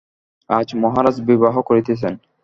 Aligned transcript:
আজ 0.49 0.67
মহারাজ 0.75 1.15
বিবাহ 1.27 1.55
করিতেছেন। 1.69 2.13